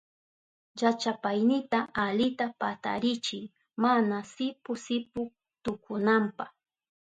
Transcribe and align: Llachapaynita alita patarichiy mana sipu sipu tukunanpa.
Llachapaynita 0.77 1.79
alita 2.03 2.45
patarichiy 2.59 3.43
mana 3.81 4.17
sipu 4.33 4.71
sipu 4.85 5.21
tukunanpa. 5.63 6.45